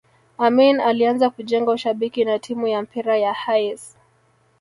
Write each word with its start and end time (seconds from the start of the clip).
Amin 0.37 0.79
alianza 0.79 1.29
kujenga 1.29 1.71
ushabiki 1.71 2.25
na 2.25 2.39
timu 2.39 2.67
ya 2.67 2.81
mpira 2.81 3.17
ya 3.17 3.33
Hayes 3.33 3.97